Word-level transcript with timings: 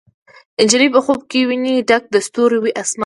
نجلۍ 0.65 0.87
په 0.95 0.99
خوب 1.05 1.19
کې 1.29 1.39
ویني 1.49 1.73
ډک 1.89 2.03
د 2.11 2.15
ستورو، 2.25 2.57
وي 2.63 2.71
اسمان 2.81 2.99